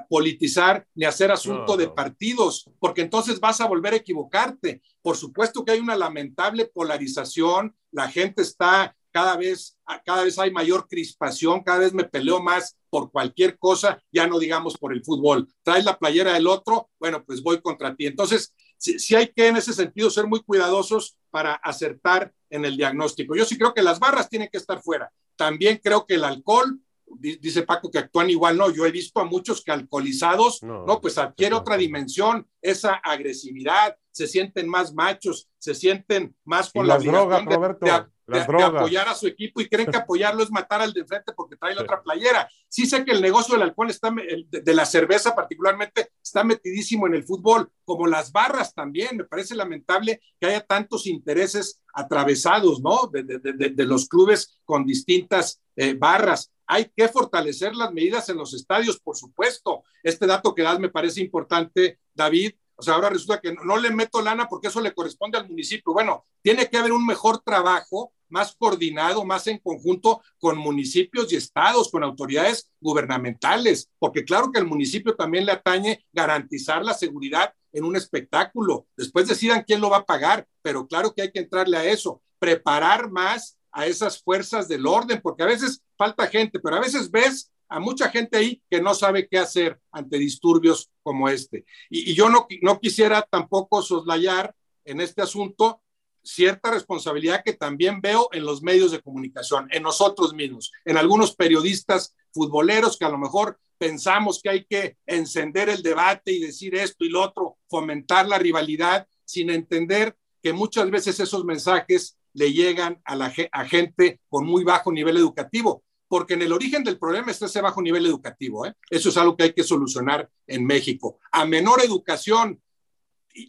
politizar 0.09 0.87
ni 0.95 1.05
hacer 1.05 1.31
asunto 1.31 1.77
de 1.77 1.89
partidos, 1.89 2.69
porque 2.79 3.01
entonces 3.01 3.39
vas 3.39 3.61
a 3.61 3.67
volver 3.67 3.93
a 3.93 3.97
equivocarte. 3.97 4.81
Por 5.01 5.15
supuesto 5.15 5.63
que 5.63 5.73
hay 5.73 5.79
una 5.79 5.95
lamentable 5.95 6.65
polarización, 6.65 7.75
la 7.91 8.09
gente 8.09 8.41
está 8.41 8.95
cada 9.11 9.35
vez, 9.37 9.77
cada 10.05 10.23
vez 10.23 10.37
hay 10.37 10.51
mayor 10.51 10.87
crispación, 10.87 11.63
cada 11.63 11.79
vez 11.79 11.93
me 11.93 12.03
peleo 12.03 12.41
más 12.41 12.77
por 12.89 13.11
cualquier 13.11 13.57
cosa, 13.57 14.01
ya 14.11 14.27
no 14.27 14.39
digamos 14.39 14.77
por 14.77 14.93
el 14.93 15.03
fútbol. 15.03 15.47
Traes 15.63 15.85
la 15.85 15.97
playera 15.97 16.33
del 16.33 16.47
otro, 16.47 16.89
bueno, 16.99 17.23
pues 17.23 17.41
voy 17.41 17.61
contra 17.61 17.95
ti. 17.95 18.05
Entonces, 18.05 18.53
sí, 18.77 19.15
hay 19.15 19.27
que 19.27 19.47
en 19.47 19.57
ese 19.57 19.73
sentido 19.73 20.09
ser 20.09 20.27
muy 20.27 20.41
cuidadosos 20.41 21.17
para 21.29 21.53
acertar 21.53 22.33
en 22.49 22.65
el 22.65 22.77
diagnóstico. 22.77 23.35
Yo 23.35 23.45
sí 23.45 23.57
creo 23.57 23.73
que 23.73 23.83
las 23.83 23.99
barras 23.99 24.29
tienen 24.29 24.49
que 24.51 24.57
estar 24.57 24.81
fuera. 24.81 25.11
También 25.35 25.79
creo 25.83 26.05
que 26.05 26.15
el 26.15 26.23
alcohol, 26.23 26.79
dice 27.17 27.63
Paco 27.63 27.89
que 27.89 27.99
actúan 27.99 28.29
igual, 28.29 28.57
no, 28.57 28.69
yo 28.69 28.85
he 28.85 28.91
visto 28.91 29.19
a 29.19 29.25
muchos 29.25 29.63
que 29.63 29.71
alcoholizados, 29.71 30.61
no, 30.63 30.99
pues 31.01 31.17
adquiere 31.17 31.55
otra 31.55 31.77
dimensión, 31.77 32.47
esa 32.61 32.95
agresividad, 32.95 33.97
se 34.11 34.27
sienten 34.27 34.67
más 34.67 34.93
machos, 34.93 35.49
se 35.57 35.73
sienten 35.73 36.35
más 36.43 36.71
con 36.71 36.87
la 36.87 36.97
drogas, 36.97 37.45
Roberto. 37.45 37.85
de, 37.85 38.05
apoyar 38.37 39.07
a 39.07 39.15
su 39.15 39.27
equipo 39.27 39.61
y 39.61 39.67
creen 39.67 39.89
que 39.91 39.97
apoyarlo 39.97 40.43
es 40.43 40.51
matar 40.51 40.81
al 40.81 40.93
de 40.93 41.05
frente 41.05 41.33
porque 41.33 41.55
trae 41.55 41.75
la 41.75 41.81
otra 41.81 42.01
playera. 42.01 42.49
Sí 42.67 42.85
sé 42.85 43.03
que 43.03 43.11
el 43.11 43.21
negocio 43.21 43.55
del 43.55 43.63
alcohol 43.63 43.89
está, 43.89 44.11
de, 44.11 44.73
la 44.73 44.85
cerveza 44.85 45.35
particularmente, 45.35 46.11
está 46.23 46.43
metidísimo 46.43 47.07
en 47.07 47.15
el 47.15 47.23
fútbol, 47.23 47.71
como 47.83 48.07
las 48.07 48.31
barras 48.31 48.73
también. 48.73 49.17
Me 49.17 49.23
parece 49.23 49.55
lamentable 49.55 50.21
que 50.39 50.47
haya 50.47 50.61
tantos 50.61 51.07
intereses 51.07 51.81
atravesados, 51.93 52.81
¿no? 52.81 53.09
De, 53.11 53.85
los 53.85 54.07
clubes 54.07 54.59
con 54.65 54.85
distintas 54.85 55.61
eh, 55.75 55.93
barras. 55.93 56.51
Hay 56.67 56.91
que 56.95 57.07
fortalecer 57.07 57.75
las 57.75 57.91
medidas 57.91 58.29
en 58.29 58.37
los 58.37 58.53
estadios, 58.53 58.99
por 58.99 59.17
supuesto. 59.17 59.83
Este 60.03 60.27
dato 60.27 60.53
que 60.53 60.61
das 60.61 60.79
me 60.79 60.89
parece 60.89 61.21
importante, 61.21 61.99
David, 62.13 62.51
o 62.79 62.81
sea, 62.81 62.93
ahora 62.93 63.09
resulta 63.09 63.41
que 63.41 63.53
no, 63.53 63.77
le 63.77 63.91
meto 63.91 64.21
lana 64.21 64.47
porque 64.47 64.69
eso 64.69 64.79
le 64.79 64.93
corresponde 64.93 65.37
al 65.37 65.49
municipio. 65.49 65.91
Bueno, 65.91 66.25
tiene 66.41 66.69
que 66.69 66.77
haber 66.77 66.93
un 66.93 67.05
mejor 67.05 67.39
trabajo, 67.39 68.13
más 68.29 68.55
coordinado, 68.57 69.25
más 69.25 69.47
en 69.47 69.59
conjunto 69.59 70.21
con 70.39 70.57
municipios 70.57 71.31
y 71.31 71.35
estados, 71.35 71.89
con 71.91 72.03
autoridades 72.03 72.71
gubernamentales, 72.79 73.89
porque 73.99 74.23
claro 74.23 74.51
que 74.51 74.59
al 74.59 74.67
municipio 74.67 75.15
también 75.15 75.45
le 75.45 75.51
atañe 75.51 76.05
garantizar 76.11 76.83
la 76.83 76.93
seguridad 76.93 77.53
en 77.71 77.83
un 77.83 77.95
espectáculo. 77.95 78.87
Después 78.97 79.27
decidan 79.27 79.63
quién 79.65 79.81
lo 79.81 79.89
va 79.89 79.97
a 79.97 80.05
pagar, 80.05 80.47
pero 80.61 80.87
claro 80.87 81.13
que 81.13 81.23
hay 81.23 81.31
que 81.31 81.39
entrarle 81.39 81.77
a 81.77 81.85
eso, 81.85 82.21
preparar 82.39 83.09
más 83.09 83.57
a 83.71 83.85
esas 83.85 84.21
fuerzas 84.21 84.67
del 84.67 84.87
orden, 84.87 85.21
porque 85.21 85.43
a 85.43 85.47
veces 85.47 85.83
falta 85.97 86.27
gente, 86.27 86.59
pero 86.59 86.77
a 86.77 86.81
veces 86.81 87.11
ves 87.11 87.51
a 87.67 87.79
mucha 87.79 88.09
gente 88.09 88.37
ahí 88.37 88.61
que 88.69 88.81
no 88.81 88.95
sabe 88.95 89.27
qué 89.27 89.37
hacer 89.37 89.79
ante 89.91 90.17
disturbios 90.17 90.89
como 91.03 91.29
este. 91.29 91.65
Y, 91.89 92.15
yo 92.15 92.29
no, 92.29 92.47
no 92.61 92.79
quisiera 92.79 93.21
tampoco 93.21 93.81
soslayar 93.81 94.55
en 94.85 95.01
este 95.01 95.21
asunto 95.21 95.81
cierta 96.23 96.71
responsabilidad 96.71 97.41
que 97.43 97.53
también 97.53 98.01
veo 98.01 98.29
en 98.31 98.45
los 98.45 98.61
medios 98.61 98.91
de 98.91 99.01
comunicación, 99.01 99.67
en 99.71 99.83
nosotros 99.83 100.33
mismos, 100.33 100.71
en 100.85 100.97
algunos 100.97 101.35
periodistas 101.35 102.15
futboleros 102.31 102.97
que 102.97 103.05
a 103.05 103.09
lo 103.09 103.17
mejor 103.17 103.59
pensamos 103.77 104.41
que 104.41 104.49
hay 104.49 104.65
que 104.65 104.97
encender 105.05 105.69
el 105.69 105.81
debate 105.81 106.31
y 106.31 106.39
decir 106.39 106.75
esto 106.75 107.05
y 107.05 107.09
lo 107.09 107.21
otro, 107.21 107.57
fomentar 107.69 108.27
la 108.27 108.37
rivalidad, 108.37 109.07
sin 109.23 109.49
entender 109.49 110.15
que 110.43 110.53
muchas 110.53 110.89
veces 110.89 111.19
esos 111.19 111.45
mensajes 111.45 112.17
le 112.33 112.53
llegan 112.53 113.01
a 113.05 113.15
la 113.15 113.31
gente 113.31 114.19
con 114.29 114.45
muy 114.45 114.63
bajo 114.63 114.91
nivel 114.91 115.17
educativo 115.17 115.83
porque 116.09 116.33
en 116.33 116.41
el 116.41 116.51
origen 116.51 116.83
del 116.83 116.97
problema 116.97 117.31
está 117.31 117.45
ese 117.45 117.61
bajo 117.61 117.81
nivel 117.81 118.05
educativo. 118.05 118.65
¿eh? 118.65 118.73
Eso 118.89 119.09
es 119.09 119.17
algo 119.17 119.37
que 119.37 119.43
hay 119.43 119.53
que 119.53 119.63
solucionar 119.63 120.29
en 120.47 120.65
México. 120.65 121.19
A 121.31 121.45
menor 121.45 121.81
educación, 121.81 122.59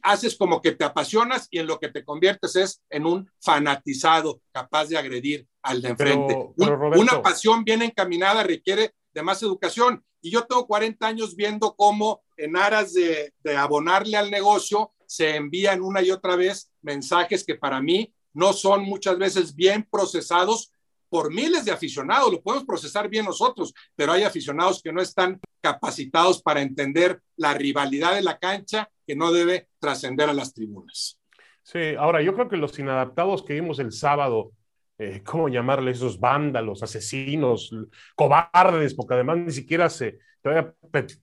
haces 0.02 0.37
como 0.37 0.60
que 0.60 0.72
te 0.72 0.84
apasionas 0.84 1.49
y 1.50 1.58
en 1.58 1.66
lo 1.66 1.78
que 1.78 1.88
te 1.88 2.04
conviertes 2.04 2.56
es 2.56 2.82
en 2.90 3.06
un 3.06 3.30
fanatizado 3.40 4.40
capaz 4.52 4.87
de 4.87 4.99
agredir 4.99 5.46
al 5.62 5.82
de 5.82 5.90
enfrente. 5.90 6.37
una 6.56 7.22
pasión 7.22 7.64
bien 7.64 7.82
encaminada 7.82 8.42
requiere 8.42 8.94
de 9.12 9.22
más 9.22 9.42
educación. 9.42 10.04
Y 10.20 10.30
yo 10.30 10.44
tengo 10.44 10.66
40 10.66 11.06
años 11.06 11.34
viendo 11.34 11.75
cómo 11.75 12.22
en 12.37 12.56
aras 12.56 12.92
de, 12.92 13.32
de 13.42 13.56
abonarle 13.56 14.16
al 14.16 14.30
negocio 14.30 14.92
se 15.06 15.37
envían 15.37 15.80
una 15.80 16.02
y 16.02 16.10
otra 16.10 16.37
vez 16.37 16.70
mensajes 16.82 17.44
que 17.44 17.54
para 17.54 17.80
mí 17.80 18.14
no 18.32 18.52
son 18.52 18.84
muchas 18.84 19.18
veces 19.18 19.54
bien 19.54 19.87
procesados 19.90 20.72
por 21.10 21.34
miles 21.34 21.64
de 21.64 21.72
aficionados, 21.72 22.32
lo 22.32 22.40
podemos 22.40 22.64
procesar 22.64 23.08
bien 23.08 23.26
nosotros, 23.26 23.74
pero 23.94 24.12
hay 24.12 24.22
aficionados 24.22 24.80
que 24.82 24.92
no 24.92 25.02
están 25.02 25.38
capacitados 25.60 26.40
para 26.40 26.62
entender 26.62 27.20
la 27.36 27.52
rivalidad 27.52 28.14
de 28.14 28.22
la 28.22 28.38
cancha 28.38 28.88
que 29.06 29.16
no 29.16 29.32
debe 29.32 29.68
trascender 29.78 30.30
a 30.30 30.32
las 30.32 30.54
tribunas. 30.54 31.18
Sí, 31.62 31.94
ahora 31.98 32.22
yo 32.22 32.34
creo 32.34 32.48
que 32.48 32.56
los 32.56 32.78
inadaptados 32.78 33.42
que 33.42 33.54
vimos 33.54 33.78
el 33.80 33.92
sábado, 33.92 34.52
eh, 34.98 35.22
¿cómo 35.24 35.48
llamarle 35.48 35.90
esos 35.90 36.18
vándalos, 36.18 36.82
asesinos, 36.82 37.74
cobardes? 38.14 38.94
Porque 38.94 39.14
además 39.14 39.38
ni 39.38 39.52
siquiera 39.52 39.90
se 39.90 40.18
te 40.42 40.48
voy 40.48 40.58
a 40.58 40.74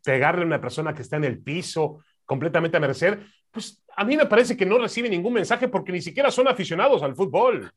pegarle 0.04 0.44
a 0.44 0.48
una 0.48 0.62
persona 0.62 0.94
que 0.94 1.02
está 1.02 1.16
en 1.16 1.24
el 1.24 1.42
piso 1.42 2.04
completamente 2.26 2.78
a 2.78 2.80
merced, 2.80 3.20
pues 3.52 3.84
a 3.96 4.04
mí 4.04 4.16
me 4.16 4.28
parece 4.28 4.56
que 4.56 4.66
no 4.66 4.78
recibe 4.78 5.10
ningún 5.10 5.34
mensaje 5.34 5.68
porque 5.68 5.92
ni 5.92 6.02
siquiera 6.02 6.30
son 6.30 6.48
aficionados 6.48 7.02
al 7.02 7.16
fútbol. 7.16 7.72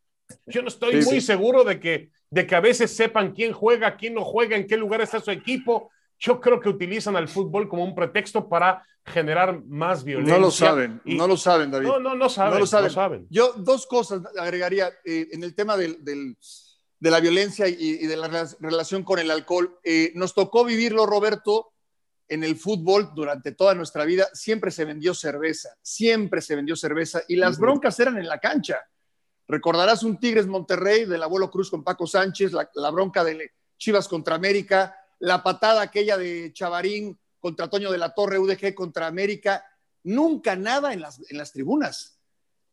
Yo 0.47 0.63
no 0.63 0.69
estoy 0.69 1.03
muy 1.05 1.21
seguro 1.21 1.65
de 1.65 1.81
que, 1.81 2.11
de 2.31 2.47
que 2.47 2.55
a 2.55 2.61
veces 2.61 2.95
sepan 2.95 3.33
quién 3.33 3.53
juega, 3.53 3.97
quién 3.97 4.15
no 4.15 4.25
juega, 4.25 4.57
en 4.57 4.67
qué 4.67 4.77
lugar 4.77 5.01
está 5.01 5.21
su 5.21 5.31
equipo. 5.31 5.91
Yo 6.19 6.41
creo 6.41 6.61
que 6.61 6.69
utilizan 6.69 7.17
al 7.17 7.29
fútbol 7.29 7.69
como 7.69 7.85
un 7.85 7.95
pretexto 7.95 8.49
para 8.49 8.85
generar 9.05 9.63
más 9.65 10.05
violencia. 10.05 10.35
No 10.35 10.41
lo 10.41 10.51
saben, 10.51 11.01
no 11.05 11.27
lo 11.27 11.37
saben, 11.37 11.71
David. 11.71 11.87
No, 11.87 11.99
no, 11.99 12.15
no 12.15 12.29
saben. 12.29 12.55
No 12.55 12.59
lo 12.61 12.67
saben. 12.67 13.27
Yo 13.31 13.55
dos 13.55 13.87
cosas 13.87 14.23
agregaría 14.39 14.89
eh, 15.05 15.29
en 15.33 15.43
el 15.43 15.55
tema 15.55 15.77
del, 15.77 16.05
del, 16.05 16.37
de 16.99 17.11
la 17.11 17.21
violencia 17.21 17.67
y, 17.67 18.07
de 18.07 18.17
la 18.17 18.47
relación 18.61 19.03
con 19.03 19.19
el 19.19 19.31
alcohol. 19.31 19.79
Eh, 19.83 20.13
nos 20.15 20.35
tocó 20.35 20.65
vivirlo, 20.65 21.07
Roberto, 21.07 21.73
en 22.29 22.45
el 22.45 22.57
fútbol 22.57 23.11
durante 23.15 23.53
toda 23.53 23.75
nuestra 23.75 24.05
vida. 24.05 24.29
Siempre 24.35 24.71
se 24.71 24.85
vendió 24.85 25.15
cerveza, 25.15 25.71
siempre 25.83 26.43
se 26.43 26.57
vendió 26.57 26.77
cerveza 26.77 27.23
y 27.27 27.37
las 27.37 27.59
broncas 27.59 27.99
eran 27.99 28.19
en 28.19 28.29
la 28.29 28.39
cancha. 28.39 28.79
Recordarás 29.51 30.05
un 30.05 30.17
Tigres 30.17 30.47
Monterrey 30.47 31.07
del 31.07 31.25
abuelo 31.25 31.51
Cruz 31.51 31.71
con 31.71 31.83
Paco 31.83 32.07
Sánchez, 32.07 32.53
la, 32.53 32.91
bronca 32.91 33.25
de 33.25 33.51
Chivas 33.79 34.07
contra 34.07 34.37
América, 34.37 34.97
la 35.19 35.43
patada 35.43 35.83
aquella 35.83 36.17
de 36.17 36.53
Chavarín 36.53 37.19
contra 37.41 37.69
Toño 37.69 37.91
de 37.91 37.99
la 37.99 38.15
Torre, 38.15 38.39
UDG 38.39 38.75
contra 38.75 39.09
América. 39.09 39.65
Nunca 40.05 40.55
nada 40.55 40.93
en 40.93 41.01
las, 41.01 41.21
en 41.29 41.37
las 41.37 41.51
tribunas. 41.51 42.21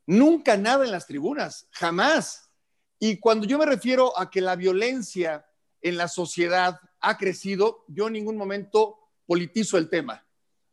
Nunca 0.05 0.55
nada 0.55 0.85
en 0.85 0.91
las 0.91 1.07
tribunas. 1.07 1.67
Jamás. 1.71 2.51
Y 2.99 3.17
cuando 3.17 3.47
yo 3.47 3.57
me 3.57 3.65
refiero 3.65 4.15
a 4.15 4.29
que 4.29 4.41
la 4.41 4.55
violencia 4.55 5.47
en 5.81 5.97
la 5.97 6.07
sociedad 6.07 6.79
ha 6.99 7.17
crecido, 7.17 7.85
yo 7.87 8.05
en 8.05 8.13
ningún 8.13 8.37
momento 8.37 8.99
politizo 9.25 9.79
el 9.79 9.89
tema. 9.89 10.27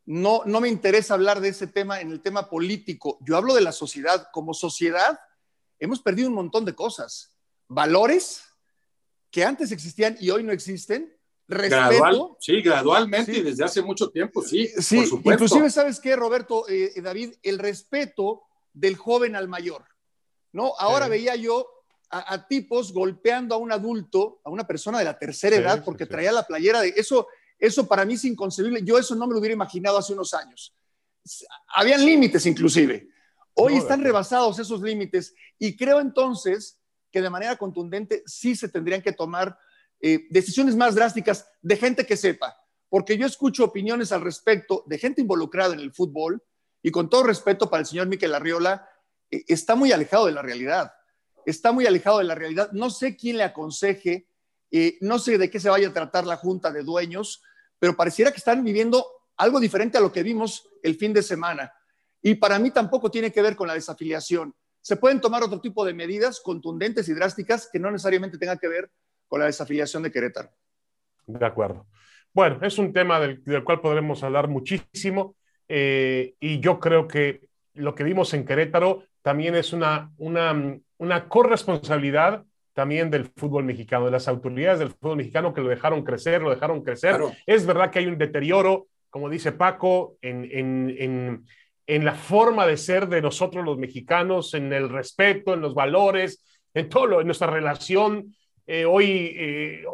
No, 0.04 0.42
no 0.44 0.60
me 0.60 0.68
interesa 0.68 1.14
hablar 1.14 1.40
de 1.40 1.48
ese 1.48 1.66
tema 1.66 2.02
en 2.02 2.10
el 2.10 2.20
tema 2.20 2.50
político. 2.50 3.16
Yo 3.22 3.38
hablo 3.38 3.54
de 3.54 3.62
la 3.62 3.72
sociedad. 3.72 4.28
Como 4.34 4.52
sociedad, 4.52 5.18
hemos 5.84 6.00
perdido 6.00 6.28
un 6.28 6.34
montón 6.34 6.64
de 6.64 6.74
cosas. 6.74 7.34
Valores 7.68 8.44
que 9.30 9.44
antes 9.44 9.72
existían 9.72 10.16
y 10.20 10.30
hoy 10.30 10.42
no 10.42 10.52
existen. 10.52 11.12
Respeto. 11.46 12.38
sí, 12.40 12.62
gradualmente 12.62 13.36
y 13.36 13.42
desde 13.42 13.64
hace 13.64 13.82
mucho 13.82 14.08
tiempo, 14.08 14.42
sí. 14.42 14.66
Sí, 14.78 14.96
por 14.96 15.06
supuesto. 15.06 15.44
inclusive, 15.44 15.70
¿sabes 15.70 16.00
qué, 16.00 16.16
Roberto, 16.16 16.66
eh, 16.68 16.92
David? 17.02 17.34
El 17.42 17.58
respeto 17.58 18.44
del 18.72 18.96
joven 18.96 19.36
al 19.36 19.46
mayor. 19.46 19.84
¿no? 20.54 20.72
Ahora 20.78 21.08
veía 21.08 21.34
yo 21.36 21.66
a, 22.10 22.46
tipos 22.46 22.92
golpeando 22.92 23.56
a 23.56 23.58
un 23.58 23.72
adulto, 23.72 24.40
a 24.44 24.50
una 24.50 24.66
persona 24.66 25.00
de 25.00 25.04
la 25.04 25.18
tercera 25.18 25.56
edad, 25.56 25.84
porque 25.84 26.06
traía 26.06 26.30
la 26.30 26.46
playera 26.46 26.80
de 26.80 26.94
eso. 26.96 27.26
Eso 27.58 27.86
para 27.88 28.04
mí 28.04 28.14
es 28.14 28.24
inconcebible. 28.24 28.80
Yo 28.84 28.96
eso 28.96 29.16
no 29.16 29.26
me 29.26 29.32
lo 29.32 29.40
hubiera 29.40 29.54
imaginado 29.54 29.98
hace 29.98 30.12
unos 30.12 30.32
años. 30.32 30.74
Habían 31.74 32.06
límites 32.06 32.46
inclusive. 32.46 33.08
Hoy 33.54 33.76
están 33.76 34.02
rebasados 34.02 34.58
esos 34.58 34.80
límites 34.82 35.34
y 35.58 35.76
creo 35.76 36.00
entonces 36.00 36.80
que 37.10 37.22
de 37.22 37.30
manera 37.30 37.56
contundente 37.56 38.22
sí 38.26 38.56
se 38.56 38.68
tendrían 38.68 39.00
que 39.00 39.12
tomar 39.12 39.56
eh, 40.00 40.26
decisiones 40.30 40.74
más 40.74 40.96
drásticas 40.96 41.48
de 41.62 41.76
gente 41.76 42.04
que 42.04 42.16
sepa, 42.16 42.56
porque 42.88 43.16
yo 43.16 43.26
escucho 43.26 43.64
opiniones 43.64 44.10
al 44.10 44.22
respecto 44.22 44.82
de 44.86 44.98
gente 44.98 45.20
involucrada 45.20 45.74
en 45.74 45.80
el 45.80 45.92
fútbol 45.92 46.42
y 46.82 46.90
con 46.90 47.08
todo 47.08 47.22
respeto 47.22 47.70
para 47.70 47.82
el 47.82 47.86
señor 47.86 48.08
Miquel 48.08 48.34
Arriola, 48.34 48.88
eh, 49.30 49.44
está 49.46 49.76
muy 49.76 49.92
alejado 49.92 50.26
de 50.26 50.32
la 50.32 50.42
realidad, 50.42 50.92
está 51.46 51.70
muy 51.70 51.86
alejado 51.86 52.18
de 52.18 52.24
la 52.24 52.34
realidad. 52.34 52.72
No 52.72 52.90
sé 52.90 53.16
quién 53.16 53.36
le 53.36 53.44
aconseje, 53.44 54.28
eh, 54.72 54.98
no 55.00 55.20
sé 55.20 55.38
de 55.38 55.48
qué 55.48 55.60
se 55.60 55.70
vaya 55.70 55.88
a 55.88 55.92
tratar 55.92 56.26
la 56.26 56.36
junta 56.36 56.72
de 56.72 56.82
dueños, 56.82 57.40
pero 57.78 57.96
pareciera 57.96 58.32
que 58.32 58.38
están 58.38 58.64
viviendo 58.64 59.06
algo 59.36 59.60
diferente 59.60 59.96
a 59.96 60.00
lo 60.00 60.10
que 60.10 60.24
vimos 60.24 60.68
el 60.82 60.96
fin 60.96 61.12
de 61.12 61.22
semana. 61.22 61.72
Y 62.26 62.36
para 62.36 62.58
mí 62.58 62.70
tampoco 62.70 63.10
tiene 63.10 63.30
que 63.30 63.42
ver 63.42 63.54
con 63.54 63.68
la 63.68 63.74
desafiliación. 63.74 64.54
Se 64.80 64.96
pueden 64.96 65.20
tomar 65.20 65.42
otro 65.42 65.60
tipo 65.60 65.84
de 65.84 65.92
medidas 65.92 66.40
contundentes 66.40 67.06
y 67.10 67.12
drásticas 67.12 67.68
que 67.70 67.78
no 67.78 67.90
necesariamente 67.90 68.38
tengan 68.38 68.58
que 68.58 68.66
ver 68.66 68.90
con 69.28 69.40
la 69.40 69.46
desafiliación 69.46 70.02
de 70.02 70.10
Querétaro. 70.10 70.48
De 71.26 71.44
acuerdo. 71.44 71.86
Bueno, 72.32 72.60
es 72.62 72.78
un 72.78 72.94
tema 72.94 73.20
del, 73.20 73.42
cual 73.62 73.82
podremos 73.82 74.22
hablar 74.22 74.48
muchísimo 74.48 75.36
eh, 75.68 76.34
y 76.40 76.60
yo 76.60 76.80
creo 76.80 77.06
que 77.06 77.42
lo 77.74 77.94
que 77.94 78.04
vimos 78.04 78.32
en 78.32 78.46
Querétaro 78.46 79.04
también 79.20 79.54
es 79.54 79.74
una, 79.74 80.10
una, 80.16 80.78
una 80.96 81.28
corresponsabilidad 81.28 82.42
también 82.72 83.10
del 83.10 83.26
fútbol 83.36 83.64
mexicano, 83.64 84.06
de 84.06 84.12
las 84.12 84.28
autoridades 84.28 84.78
del 84.78 84.92
fútbol 84.92 85.18
mexicano 85.18 85.52
que 85.52 85.60
lo 85.60 85.68
dejaron 85.68 86.02
crecer, 86.02 86.40
lo 86.40 86.50
dejaron 86.50 86.82
crecer. 86.82 87.20
Es 87.44 87.66
verdad 87.66 87.90
que 87.90 87.98
hay 87.98 88.06
un 88.06 88.16
deterioro, 88.16 88.88
como 89.10 89.28
dice 89.28 89.52
Paco, 89.52 90.16
en, 90.22 90.48
en 90.50 90.96
en 90.98 91.46
la 91.86 92.14
forma 92.14 92.66
de 92.66 92.76
ser 92.76 93.08
de 93.08 93.22
nosotros 93.22 93.64
los 93.64 93.78
mexicanos, 93.78 94.54
en 94.54 94.72
el 94.72 94.88
respeto, 94.88 95.54
en 95.54 95.60
los 95.60 95.74
valores, 95.74 96.42
en 96.72 96.88
todo 96.88 97.06
lo, 97.06 97.20
en 97.20 97.26
nuestra 97.26 97.48
relación. 97.48 98.34
Eh, 98.66 98.86
hoy, 98.86 99.36
eh, 99.38 99.84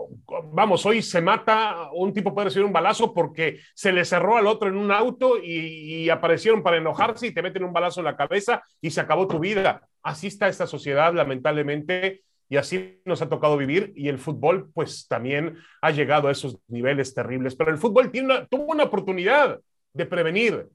vamos, 0.53 0.87
hoy 0.87 1.03
se 1.03 1.21
mata, 1.21 1.91
un 1.93 2.13
tipo 2.13 2.33
puede 2.33 2.47
recibir 2.47 2.67
un 2.67 2.73
balazo 2.73 3.13
porque 3.13 3.59
se 3.75 3.93
le 3.93 4.05
cerró 4.05 4.37
al 4.37 4.47
otro 4.47 4.69
en 4.69 4.77
un 4.77 4.93
auto 4.93 5.39
y, 5.43 6.09
aparecieron 6.09 6.63
para 6.63 6.77
enojarse 6.77 7.27
y 7.27 7.35
te 7.35 7.43
meten 7.43 7.65
un 7.65 7.73
balazo 7.73 8.01
en 8.01 8.05
la 8.05 8.17
cabeza 8.17 8.63
y 8.81 8.91
se 8.91 9.01
acabó 9.01 9.27
tu 9.27 9.41
vida. 9.41 9.89
Así 10.03 10.29
está 10.29 10.49
esta 10.49 10.67
sociedad, 10.67 11.13
lamentablemente, 11.13 12.23
y 12.49 12.57
así 12.57 13.01
nos 13.05 13.23
ha 13.23 13.29
tocado 13.29 13.57
vivir 13.57 13.93
y 13.97 14.09
el 14.09 14.19
fútbol 14.19 14.71
pues 14.73 15.07
también 15.09 15.57
ha 15.83 15.91
llegado 15.91 16.29
a 16.29 16.33
esos 16.33 16.59
niveles 16.69 17.13
terribles, 17.13 17.55
pero 17.57 17.71
el 17.71 17.79
fútbol 17.79 18.11
tiene 18.11 18.47
tuvo 18.49 18.65
una 18.65 18.85
oportunidad 18.85 19.61
de 19.93 20.07
prevenir, 20.07 20.69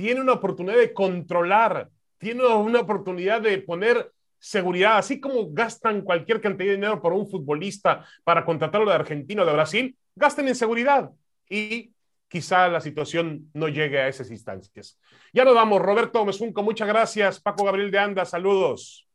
tiene 0.00 0.22
una 0.22 0.32
oportunidad 0.32 0.78
de 0.78 0.94
controlar, 0.94 1.90
tiene 2.16 2.46
una 2.46 2.80
oportunidad 2.80 3.42
de 3.42 3.58
poner 3.58 4.10
seguridad, 4.38 4.96
así 4.96 5.20
como 5.20 5.50
gastan 5.50 6.00
cualquier 6.00 6.40
cantidad 6.40 6.70
de 6.70 6.76
dinero 6.76 7.02
por 7.02 7.12
un 7.12 7.28
futbolista 7.28 8.06
para 8.24 8.46
contratarlo 8.46 8.88
de 8.88 8.96
Argentina 8.96 9.42
o 9.42 9.44
de 9.44 9.52
Brasil, 9.52 9.94
gasten 10.14 10.48
en 10.48 10.54
seguridad 10.54 11.10
y 11.50 11.92
quizá 12.28 12.68
la 12.68 12.80
situación 12.80 13.50
no 13.52 13.68
llegue 13.68 14.00
a 14.00 14.08
esas 14.08 14.30
instancias. 14.30 14.98
Ya 15.34 15.44
nos 15.44 15.54
vamos, 15.54 15.82
Roberto 15.82 16.24
Mesunco, 16.24 16.62
muchas 16.62 16.88
gracias, 16.88 17.38
Paco 17.38 17.64
Gabriel 17.64 17.90
de 17.90 17.98
Anda, 17.98 18.24
saludos. 18.24 19.06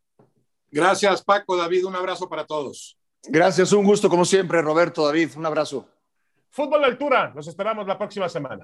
Gracias, 0.70 1.24
Paco, 1.24 1.58
David, 1.58 1.86
un 1.86 1.96
abrazo 1.96 2.30
para 2.30 2.46
todos. 2.46 2.96
Gracias, 3.24 3.74
un 3.74 3.86
gusto 3.86 4.08
como 4.08 4.24
siempre, 4.24 4.62
Roberto, 4.62 5.04
David, 5.04 5.32
un 5.36 5.48
abrazo. 5.48 5.90
Fútbol 6.52 6.82
de 6.82 6.86
altura, 6.86 7.34
nos 7.36 7.48
esperamos 7.48 7.88
la 7.88 7.98
próxima 7.98 8.30
semana. 8.30 8.64